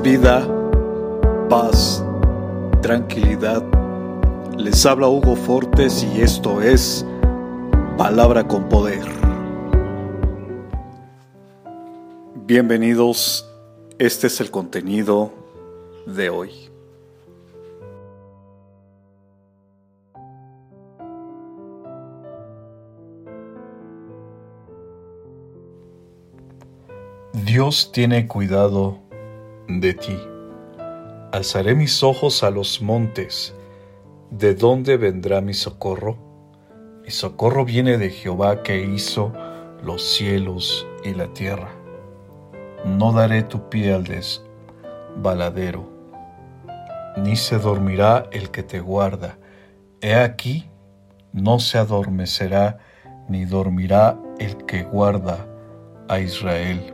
vida, 0.00 0.46
paz, 1.48 2.04
tranquilidad. 2.82 3.62
Les 4.56 4.84
habla 4.86 5.08
Hugo 5.08 5.36
Fortes 5.36 6.06
y 6.14 6.20
esto 6.20 6.62
es 6.62 7.04
Palabra 7.96 8.46
con 8.46 8.68
Poder. 8.68 9.04
Bienvenidos, 12.46 13.48
este 13.98 14.26
es 14.26 14.40
el 14.40 14.50
contenido 14.50 15.32
de 16.06 16.30
hoy. 16.30 16.50
Dios 27.44 27.92
tiene 27.92 28.26
cuidado 28.26 29.03
de 29.68 29.94
ti. 29.94 30.18
Alzaré 31.32 31.74
mis 31.74 32.02
ojos 32.02 32.42
a 32.42 32.50
los 32.50 32.80
montes. 32.80 33.54
¿De 34.30 34.54
dónde 34.54 34.96
vendrá 34.96 35.40
mi 35.40 35.54
socorro? 35.54 36.16
Mi 37.02 37.10
socorro 37.10 37.64
viene 37.64 37.98
de 37.98 38.10
Jehová 38.10 38.62
que 38.62 38.82
hizo 38.82 39.32
los 39.82 40.02
cielos 40.02 40.86
y 41.04 41.12
la 41.14 41.26
tierra. 41.34 41.70
No 42.84 43.12
daré 43.12 43.42
tu 43.42 43.68
pie 43.68 43.92
al 43.92 44.04
desbaladero, 44.04 45.88
ni 47.16 47.36
se 47.36 47.58
dormirá 47.58 48.28
el 48.32 48.50
que 48.50 48.62
te 48.62 48.80
guarda. 48.80 49.38
He 50.00 50.14
aquí, 50.14 50.68
no 51.32 51.58
se 51.58 51.78
adormecerá, 51.78 52.78
ni 53.28 53.44
dormirá 53.44 54.18
el 54.38 54.56
que 54.66 54.82
guarda 54.82 55.46
a 56.08 56.20
Israel. 56.20 56.93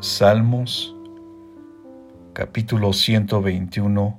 Salmos 0.00 0.96
capítulo 2.32 2.94
121 2.94 4.18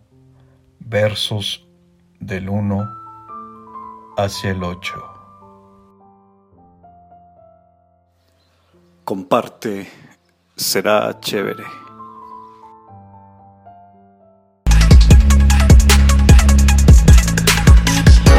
versos 0.78 1.68
del 2.20 2.50
1 2.50 2.88
hacia 4.16 4.52
el 4.52 4.64
8. 4.64 4.94
Comparte, 9.04 9.90
será 10.56 11.20
chévere. 11.20 11.64